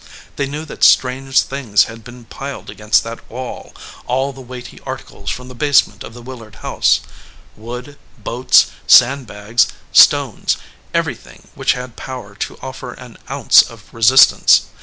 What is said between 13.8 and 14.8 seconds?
resist ance.